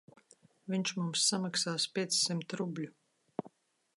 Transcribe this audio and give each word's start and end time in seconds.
Viņš 0.73 0.93
mums 0.99 1.25
samaksās 1.33 1.85
piecsimt 1.97 2.57
rubļu. 2.63 2.91